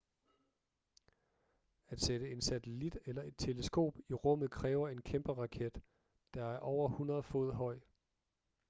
[1.89, 5.81] at sætte en satellit eller et teleskop i rummet kræver en kæmpe raket
[6.33, 7.79] der er over 100 fod høj